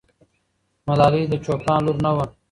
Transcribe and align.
ملالۍ 0.87 1.23
د 1.29 1.33
چوپان 1.45 1.79
لور 1.85 1.97
نه 2.05 2.11
وه. 2.15 2.25